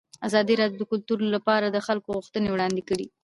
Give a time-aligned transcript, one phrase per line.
[0.27, 3.05] ازادي راډیو د کلتور لپاره د خلکو غوښتنې وړاندې کړي.